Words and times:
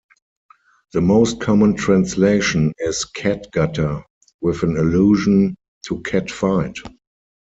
The 0.93 1.01
most 1.01 1.39
common 1.39 1.75
translation 1.75 2.73
is 2.79 3.05
"cat-gutter", 3.05 4.03
with 4.41 4.63
an 4.63 4.75
allusion 4.77 5.53
to 5.85 6.01
cat 6.01 6.31
fight. 6.31 6.79